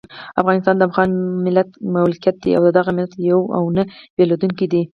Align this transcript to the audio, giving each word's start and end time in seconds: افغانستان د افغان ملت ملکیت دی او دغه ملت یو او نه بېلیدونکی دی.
افغانستان 0.41 0.75
د 0.77 0.81
افغان 0.89 1.11
ملت 1.45 1.69
ملکیت 1.93 2.35
دی 2.43 2.51
او 2.57 2.63
دغه 2.77 2.91
ملت 2.97 3.13
یو 3.29 3.41
او 3.57 3.63
نه 3.77 3.83
بېلیدونکی 4.15 4.65
دی. 4.73 4.81